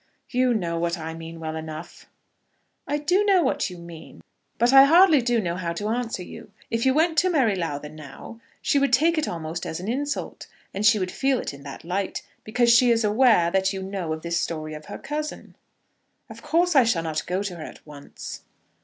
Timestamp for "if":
6.71-6.87